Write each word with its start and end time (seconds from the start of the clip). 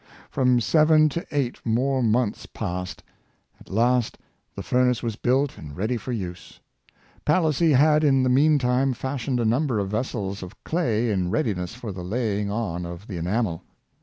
From 0.31 0.59
seven 0.59 1.09
to 1.09 1.23
eight 1.31 1.59
more 1.63 2.01
months 2.01 2.47
passed. 2.47 3.03
At 3.59 3.69
last 3.69 4.17
the 4.55 4.63
furnace 4.63 5.03
was 5.03 5.15
built 5.15 5.59
and 5.59 5.77
ready 5.77 5.95
for 5.95 6.11
use. 6.11 6.59
Palissy 7.23 7.73
had 7.73 8.03
in 8.03 8.23
the 8.23 8.27
mean 8.29 8.57
time 8.57 8.93
fashioned 8.93 9.39
a 9.39 9.45
number 9.45 9.77
of 9.77 9.89
vessels 9.91 10.41
of 10.41 10.63
clay 10.63 11.11
in 11.11 11.29
readiness 11.29 11.75
for 11.75 11.91
the 11.91 12.03
laying 12.03 12.49
on 12.49 12.83
of 12.83 13.05
the 13.05 13.17
enamel. 13.17 13.61